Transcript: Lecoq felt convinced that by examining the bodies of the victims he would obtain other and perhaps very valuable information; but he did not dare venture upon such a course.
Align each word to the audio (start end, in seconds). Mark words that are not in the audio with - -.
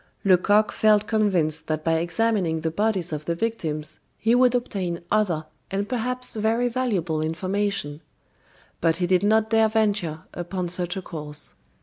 Lecoq 0.25 0.71
felt 0.71 1.05
convinced 1.05 1.67
that 1.67 1.83
by 1.83 1.97
examining 1.99 2.61
the 2.61 2.71
bodies 2.71 3.13
of 3.13 3.25
the 3.25 3.35
victims 3.35 3.99
he 4.17 4.33
would 4.33 4.55
obtain 4.55 5.01
other 5.11 5.45
and 5.69 5.87
perhaps 5.87 6.33
very 6.33 6.67
valuable 6.69 7.21
information; 7.21 8.01
but 8.79 8.95
he 8.95 9.05
did 9.05 9.21
not 9.21 9.51
dare 9.51 9.69
venture 9.69 10.23
upon 10.33 10.67
such 10.69 10.97
a 10.97 11.03
course. 11.03 11.53